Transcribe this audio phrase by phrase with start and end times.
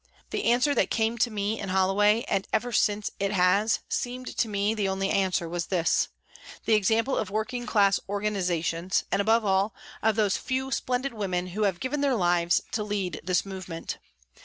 [0.31, 4.47] The answer that came to me in Holloway, and ever since it has seemed to
[4.47, 6.07] me the only answer, was this
[6.65, 11.65] the example of working class organisations, and above all, of those few splendid women who
[11.65, 13.99] have given their lives to lead this movement.